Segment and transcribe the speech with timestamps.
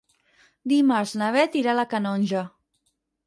[0.71, 2.45] Dimarts na Beth irà a la Canonja.